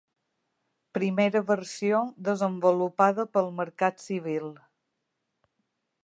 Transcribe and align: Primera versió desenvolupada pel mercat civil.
Primera 0.97 1.41
versió 1.49 1.99
desenvolupada 2.29 3.25
pel 3.37 3.51
mercat 3.59 4.01
civil. 4.05 4.49